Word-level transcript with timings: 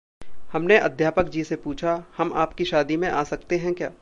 हमने 0.53 0.77
अध्यापकजी 0.77 1.43
से 1.43 1.55
पूछा: 1.55 2.03
"हम 2.17 2.33
आपकी 2.33 2.65
शादी 2.65 2.97
में 2.97 3.09
आ 3.09 3.23
सकते 3.23 3.57
हैं 3.57 3.73
क्या?" 3.73 3.91